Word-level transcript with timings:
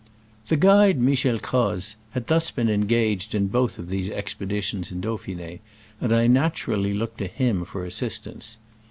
The 0.47 0.55
guide 0.57 0.97
Michel 0.99 1.37
Croz 1.37 1.95
had 2.17 2.25
thus 2.25 2.49
been 2.49 2.71
engaged 2.71 3.35
in 3.35 3.49
both 3.49 3.77
of 3.77 3.87
these 3.89 4.09
expeditions 4.09 4.91
in 4.91 4.99
Dauphin^, 4.99 5.59
and 6.01 6.11
I 6.11 6.25
naturally 6.25 6.91
looked 6.95 7.19
to 7.19 7.27
him 7.27 7.63
for 7.65 7.85
assistance. 7.85 8.57